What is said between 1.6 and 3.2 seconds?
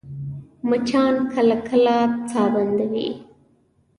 کله ساه بندوي